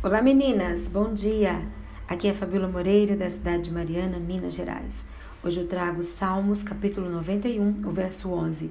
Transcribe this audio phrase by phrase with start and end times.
[0.00, 1.60] Olá meninas, bom dia!
[2.06, 5.04] Aqui é Fabíola Moreira da cidade de Mariana, Minas Gerais.
[5.42, 8.70] Hoje eu trago Salmos capítulo 91, o verso 11.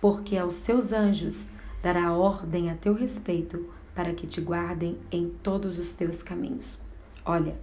[0.00, 1.36] Porque aos seus anjos
[1.82, 6.78] dará ordem a teu respeito para que te guardem em todos os teus caminhos.
[7.22, 7.54] Olha,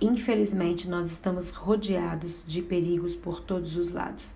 [0.00, 4.34] infelizmente nós estamos rodeados de perigos por todos os lados.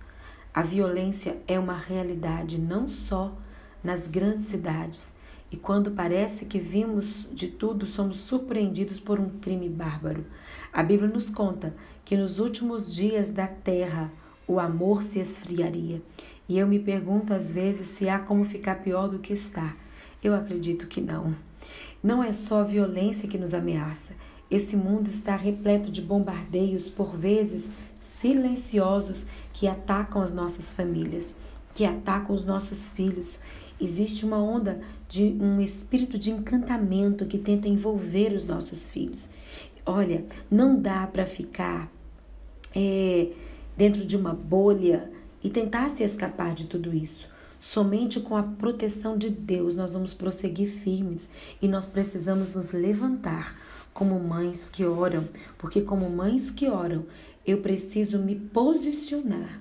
[0.55, 3.37] A violência é uma realidade não só
[3.83, 5.13] nas grandes cidades,
[5.55, 10.27] e quando parece que vimos de tudo, somos surpreendidos por um crime bárbaro.
[10.73, 11.73] A Bíblia nos conta
[12.05, 14.11] que nos últimos dias da terra
[14.49, 16.03] o amor se esfriaria.
[16.49, 19.77] E eu me pergunto às vezes se há como ficar pior do que está.
[20.21, 21.37] Eu acredito que não.
[22.03, 24.13] Não é só a violência que nos ameaça.
[24.51, 27.71] Esse mundo está repleto de bombardeios, por vezes
[28.21, 31.37] silenciosos, que atacam as nossas famílias,
[31.73, 33.39] que atacam os nossos filhos
[33.81, 39.29] Existe uma onda de um espírito de encantamento que tenta envolver os nossos filhos.
[39.85, 41.91] Olha, não dá para ficar
[42.75, 43.29] é,
[43.77, 45.11] dentro de uma bolha
[45.43, 47.29] e tentar se escapar de tudo isso.
[47.61, 51.29] Somente com a proteção de Deus nós vamos prosseguir firmes
[51.61, 53.59] e nós precisamos nos levantar
[53.93, 57.07] como mães que oram, porque como mães que oram,
[57.47, 59.61] eu preciso me posicionar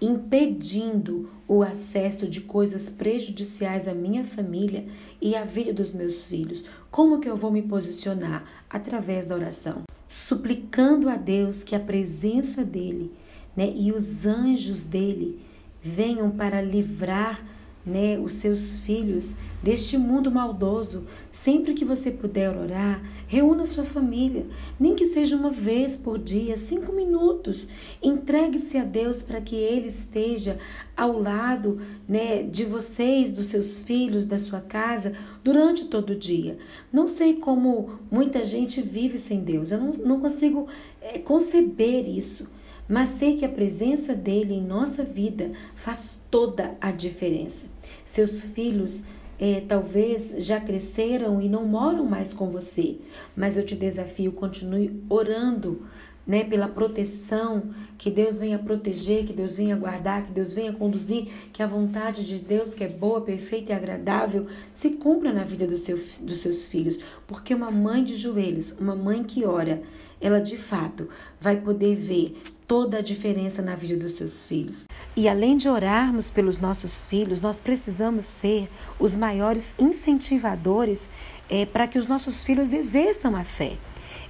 [0.00, 4.86] impedindo o acesso de coisas prejudiciais à minha família
[5.20, 6.64] e à vida dos meus filhos.
[6.90, 8.44] Como que eu vou me posicionar?
[8.68, 13.12] Através da oração, suplicando a Deus que a presença dele,
[13.56, 15.40] né, e os anjos dele
[15.82, 17.44] venham para livrar
[17.84, 21.06] né, os seus filhos deste mundo maldoso.
[21.30, 24.46] Sempre que você puder orar, reúna sua família,
[24.78, 27.68] nem que seja uma vez por dia, cinco minutos.
[28.02, 30.58] Entregue-se a Deus para que Ele esteja
[30.96, 36.58] ao lado né, de vocês, dos seus filhos, da sua casa, durante todo o dia.
[36.92, 40.68] Não sei como muita gente vive sem Deus, eu não, não consigo
[41.00, 42.46] é, conceber isso
[42.92, 47.64] mas sei que a presença dele em nossa vida faz toda a diferença.
[48.04, 49.02] Seus filhos
[49.40, 52.98] é, talvez já cresceram e não moram mais com você,
[53.34, 55.86] mas eu te desafio, continue orando.
[56.24, 61.26] Né, pela proteção, que Deus venha proteger, que Deus venha guardar, que Deus venha conduzir,
[61.52, 65.66] que a vontade de Deus, que é boa, perfeita e agradável, se cumpra na vida
[65.66, 67.00] do seu, dos seus filhos.
[67.26, 69.82] Porque uma mãe de joelhos, uma mãe que ora,
[70.20, 71.08] ela de fato
[71.40, 72.40] vai poder ver
[72.72, 74.86] toda a diferença na vida dos seus filhos.
[75.14, 78.66] E além de orarmos pelos nossos filhos, nós precisamos ser
[78.98, 81.06] os maiores incentivadores
[81.50, 83.76] é, para que os nossos filhos exerçam a fé.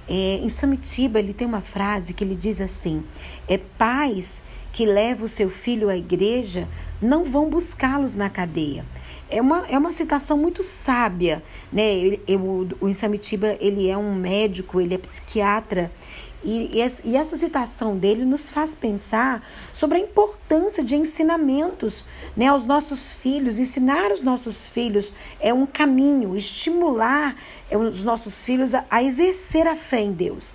[0.09, 3.05] É, em Samitiba, ele tem uma frase que ele diz assim:
[3.47, 4.41] é pais
[4.73, 6.67] que levam o seu filho à igreja
[7.01, 8.85] não vão buscá-los na cadeia.
[9.29, 11.95] É uma, é uma citação muito sábia, né?
[11.95, 15.91] Ele, eu, o Insamitiba, ele é um médico, ele é psiquiatra
[16.43, 16.71] e,
[17.05, 22.03] e, essa citação dele nos faz pensar sobre a importância de ensinamentos
[22.35, 23.59] né, aos nossos filhos.
[23.59, 27.35] Ensinar os nossos filhos é um caminho, estimular
[27.71, 30.53] é, os nossos filhos a, a exercer a fé em Deus.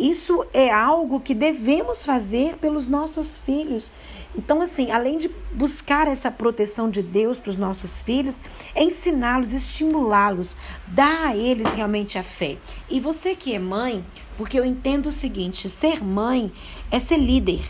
[0.00, 3.92] Isso é algo que devemos fazer pelos nossos filhos.
[4.34, 8.40] Então, assim, além de buscar essa proteção de Deus para os nossos filhos,
[8.74, 10.56] é ensiná-los, estimulá-los,
[10.86, 12.56] dar a eles realmente a fé.
[12.88, 14.02] E você que é mãe,
[14.38, 16.50] porque eu entendo o seguinte: ser mãe
[16.90, 17.60] é ser líder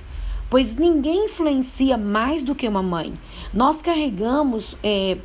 [0.50, 3.16] pois ninguém influencia mais do que uma mãe.
[3.54, 5.16] Nós carregamos é,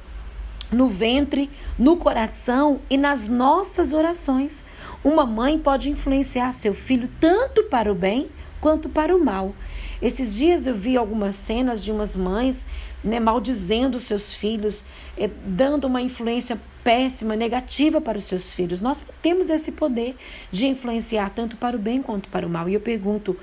[0.71, 4.63] no ventre, no coração e nas nossas orações.
[5.03, 8.27] Uma mãe pode influenciar seu filho tanto para o bem
[8.59, 9.53] quanto para o mal.
[10.01, 12.65] Esses dias eu vi algumas cenas de umas mães
[13.03, 14.83] né, maldizendo seus filhos,
[15.15, 18.81] é, dando uma influência péssima, negativa para os seus filhos.
[18.81, 20.15] Nós temos esse poder
[20.51, 22.67] de influenciar tanto para o bem quanto para o mal.
[22.67, 23.37] E eu pergunto,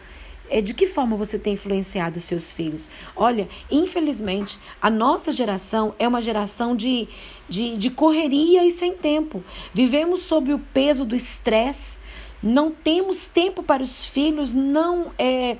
[0.52, 2.88] é de que forma você tem influenciado os seus filhos?
[3.16, 7.08] Olha, infelizmente, a nossa geração é uma geração de,
[7.48, 9.42] de, de correria e sem tempo.
[9.72, 11.96] Vivemos sob o peso do estresse,
[12.42, 15.56] não temos tempo para os filhos, não é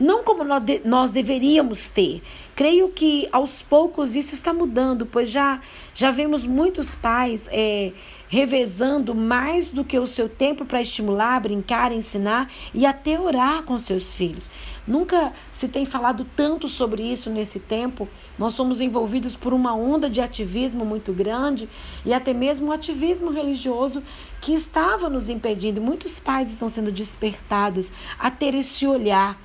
[0.00, 0.42] não como
[0.82, 2.22] nós deveríamos ter.
[2.56, 5.60] Creio que aos poucos isso está mudando, pois já,
[5.94, 7.92] já vemos muitos pais é,
[8.30, 13.76] revezando mais do que o seu tempo para estimular, brincar, ensinar e até orar com
[13.76, 14.48] seus filhos.
[14.86, 18.08] Nunca se tem falado tanto sobre isso nesse tempo.
[18.38, 21.68] Nós somos envolvidos por uma onda de ativismo muito grande
[22.06, 24.00] e até mesmo um ativismo religioso
[24.40, 25.80] que estava nos impedindo.
[25.80, 29.36] Muitos pais estão sendo despertados a ter esse olhar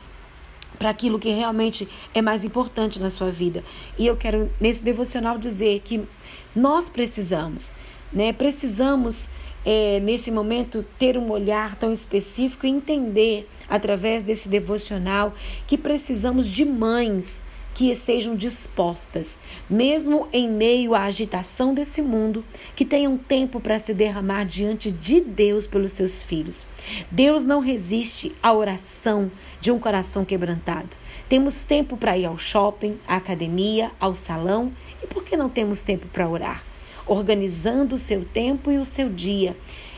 [0.78, 3.64] para aquilo que realmente é mais importante na sua vida.
[3.98, 6.08] E eu quero nesse devocional dizer que
[6.56, 7.74] nós precisamos,
[8.12, 8.34] né?
[8.34, 9.30] Precisamos
[9.66, 15.34] é, nesse momento, ter um olhar tão específico e entender, através desse devocional,
[15.66, 17.42] que precisamos de mães
[17.74, 19.38] que estejam dispostas,
[19.70, 25.20] mesmo em meio à agitação desse mundo, que tenham tempo para se derramar diante de
[25.20, 26.66] Deus pelos seus filhos.
[27.12, 29.30] Deus não resiste à oração
[29.60, 30.90] de um coração quebrantado.
[31.28, 34.72] Temos tempo para ir ao shopping, à academia, ao salão,
[35.04, 36.64] e por que não temos tempo para orar?
[37.08, 39.56] Organizando o seu tempo e o seu dia,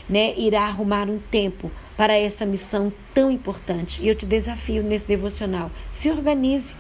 [0.10, 0.34] né?
[0.38, 4.02] Irá arrumar um tempo para essa missão tão importante.
[4.04, 5.72] E eu te desafio nesse devocional.
[5.94, 6.76] Se organize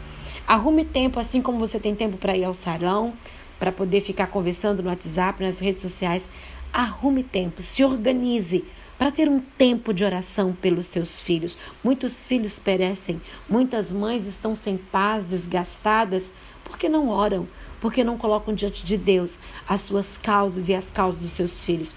[0.47, 3.13] Arrume tempo, assim como você tem tempo para ir ao salão,
[3.59, 6.30] para poder ficar conversando no WhatsApp, nas redes sociais.
[6.71, 8.63] Arrume tempo, se organize
[8.97, 11.57] para ter um tempo de oração pelos seus filhos.
[11.83, 16.31] Muitos filhos perecem, muitas mães estão sem paz, desgastadas,
[16.63, 17.45] porque não oram,
[17.79, 19.38] porque não colocam diante de Deus
[19.68, 21.95] as suas causas e as causas dos seus filhos.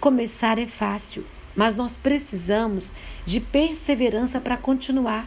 [0.00, 1.24] Começar é fácil,
[1.56, 2.92] mas nós precisamos
[3.24, 5.26] de perseverança para continuar.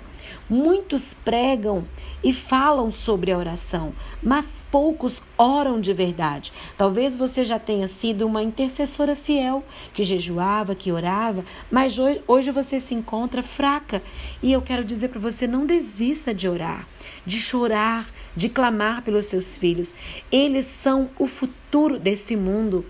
[0.50, 1.86] Muitos pregam
[2.24, 6.52] e falam sobre a oração, mas poucos oram de verdade.
[6.78, 12.52] Talvez você já tenha sido uma intercessora fiel, que jejuava, que orava, mas hoje, hoje
[12.52, 14.02] você se encontra fraca.
[14.42, 16.88] E eu quero dizer para você: não desista de orar,
[17.26, 19.94] de chorar, de clamar pelos seus filhos.
[20.32, 22.86] Eles são o futuro desse mundo.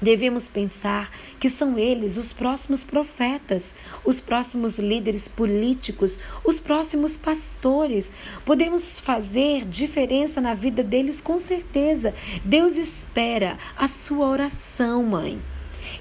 [0.00, 1.10] Devemos pensar
[1.40, 3.74] que são eles os próximos profetas,
[4.04, 8.12] os próximos líderes políticos, os próximos pastores.
[8.44, 12.14] Podemos fazer diferença na vida deles com certeza.
[12.44, 15.40] Deus espera a sua oração, mãe.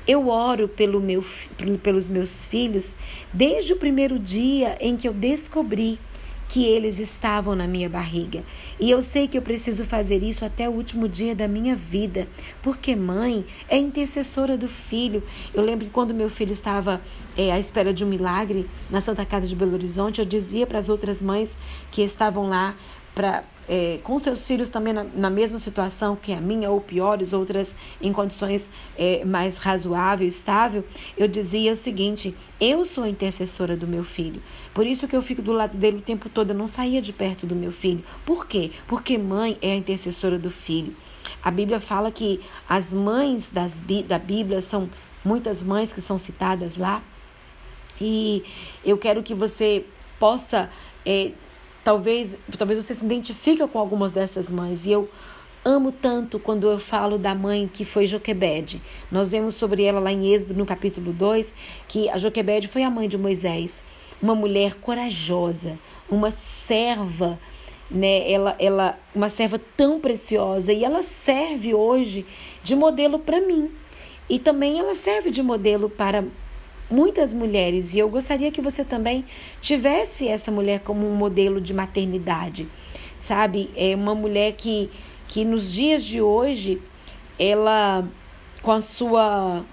[0.08, 1.24] Eu oro pelo meu,
[1.82, 2.96] pelos meus filhos
[3.34, 6.00] desde o primeiro dia em que eu descobri
[6.48, 8.44] que eles estavam na minha barriga.
[8.80, 12.28] E eu sei que eu preciso fazer isso até o último dia da minha vida,
[12.62, 15.22] porque mãe é intercessora do filho.
[15.54, 17.02] Eu lembro que quando meu filho estava
[17.36, 20.80] é, à espera de um milagre na Santa Casa de Belo Horizonte, eu dizia para
[20.80, 21.58] as outras mães
[21.92, 22.76] que estavam lá
[23.70, 27.76] é, com seus filhos também na, na, mesma situação que a minha, ou piores, outras
[28.02, 30.84] em condições é, mais razoável, estável,
[31.18, 34.42] eu dizia o seguinte: eu sou a intercessora do meu filho.
[34.74, 37.12] Por isso que eu fico do lado dele o tempo todo, eu não saía de
[37.12, 38.04] perto do meu filho.
[38.26, 38.72] Por quê?
[38.88, 40.96] Porque mãe é a intercessora do filho.
[41.44, 43.74] A Bíblia fala que as mães das,
[44.08, 44.90] da Bíblia são
[45.26, 47.02] muitas mães que são citadas lá.
[48.00, 48.44] E
[48.86, 49.84] eu quero que você
[50.20, 50.70] possa
[51.06, 51.32] é,
[51.88, 54.86] Talvez, talvez você se identifique com algumas dessas mães.
[54.86, 55.10] E eu
[55.64, 58.82] amo tanto quando eu falo da mãe que foi Joquebede.
[59.10, 61.56] Nós vemos sobre ela lá em Êxodo, no capítulo 2,
[61.88, 63.86] que a Joquebede foi a mãe de Moisés.
[64.22, 65.80] Uma mulher corajosa,
[66.12, 67.40] uma serva,
[67.90, 68.30] né?
[68.30, 70.74] Ela, ela, uma serva tão preciosa.
[70.74, 72.26] E ela serve hoje
[72.62, 73.72] de modelo para mim.
[74.30, 76.26] E também ela serve de modelo para
[76.90, 79.26] muitas mulheres e eu gostaria que você também
[79.62, 82.68] tivesse essa mulher como um modelo de maternidade,
[83.20, 83.70] sabe?
[83.76, 84.90] É uma mulher que,
[85.28, 86.82] que nos dias de hoje
[87.40, 88.08] ela
[88.62, 89.64] com a sua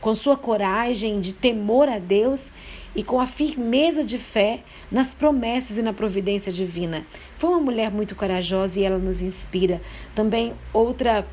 [0.00, 2.52] com sua coragem de temor a Deus
[2.94, 4.60] e com a firmeza de fé
[4.92, 7.06] nas promessas e na providência divina.
[7.38, 9.80] Foi uma mulher muito corajosa e ela nos inspira.
[10.14, 11.26] Também outra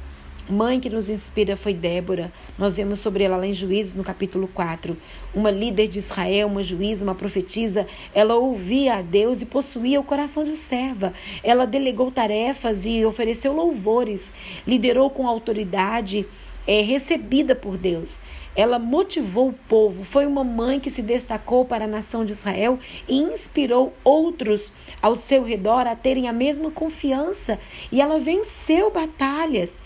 [0.50, 2.32] Mãe que nos inspira foi Débora.
[2.58, 4.98] Nós vemos sobre ela lá em Juízes, no capítulo 4.
[5.34, 7.88] Uma líder de Israel, uma juíza, uma profetisa.
[8.13, 11.13] Ela ouvia a Deus e possuía o coração de serva.
[11.44, 14.32] Ela delegou tarefas e ofereceu louvores.
[14.65, 16.25] Liderou com autoridade
[16.68, 18.18] é, recebida por Deus.
[18.54, 22.77] Ela motivou o povo, foi uma mãe que se destacou para a nação de Israel
[23.08, 27.58] e inspirou outros ao seu redor a terem a mesma confiança.
[27.92, 29.77] E ela venceu batalhas.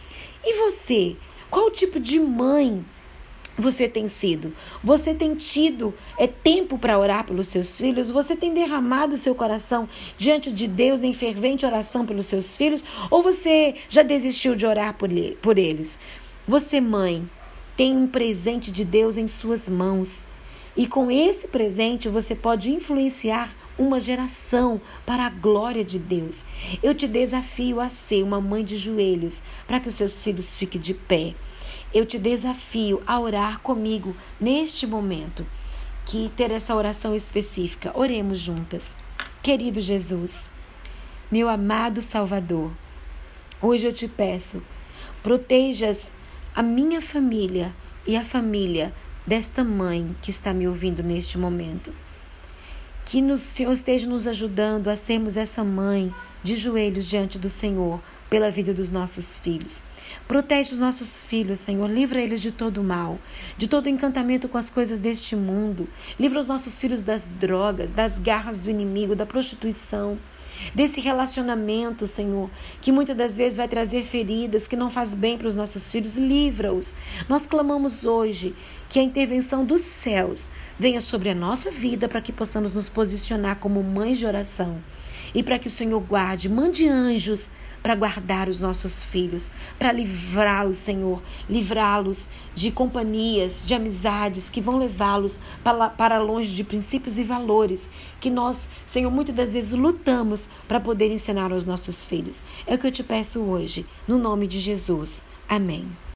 [0.46, 1.16] E você?
[1.50, 2.86] Qual tipo de mãe
[3.58, 4.54] você tem sido?
[4.84, 8.12] Você tem tido é tempo para orar pelos seus filhos?
[8.12, 12.84] Você tem derramado seu coração diante de Deus em fervente oração pelos seus filhos?
[13.10, 15.10] Ou você já desistiu de orar por,
[15.42, 15.98] por eles?
[16.48, 17.28] Você, mãe,
[17.76, 20.26] tem um presente de Deus em suas mãos.
[20.78, 26.46] E com esse presente você pode influenciar uma geração para a glória de Deus.
[26.82, 30.80] Eu te desafio a ser uma mãe de joelhos para que os seus filhos fiquem
[30.80, 31.34] de pé.
[31.94, 35.46] Eu te desafio a orar comigo neste momento,
[36.06, 37.92] que ter essa oração específica.
[37.94, 38.84] Oremos juntas.
[39.42, 40.32] Querido Jesus,
[41.32, 42.72] meu amado Salvador,
[43.62, 44.62] hoje eu te peço,
[45.22, 46.00] protejas
[46.56, 47.74] a minha família
[48.08, 48.94] e a família
[49.26, 51.92] desta mãe que está me ouvindo neste momento.
[53.06, 58.02] Que o Senhor esteja nos ajudando a sermos essa mãe de joelhos diante do Senhor
[58.30, 59.84] pela vida dos nossos filhos.
[60.28, 61.90] Protege os nossos filhos, Senhor.
[61.90, 63.20] Livra eles de todo mal,
[63.58, 65.88] de todo encantamento com as coisas deste mundo.
[66.20, 70.18] Livra os nossos filhos das drogas, das garras do inimigo, da prostituição
[70.74, 72.50] desse relacionamento, Senhor,
[72.82, 76.16] que muitas das vezes vai trazer feridas, que não faz bem para os nossos filhos,
[76.16, 76.96] livra-os.
[77.28, 78.56] Nós clamamos hoje
[78.90, 83.58] que a intervenção dos céus venha sobre a nossa vida para que possamos nos posicionar
[83.58, 84.78] como mães de oração
[85.34, 87.50] e para que o Senhor guarde, mande anjos
[87.86, 94.80] para guardar os nossos filhos, para livrá-los, Senhor, livrá-los de companhias, de amizades que vão
[94.80, 97.88] levá-los para, longe de princípios e valores
[98.20, 102.44] que nós, Senhor, muitas das vezes lutamos para poder ensinar aos nossos filhos.
[102.66, 105.24] É o que eu te peço hoje, no nome de Jesus.
[105.48, 105.96] Amém.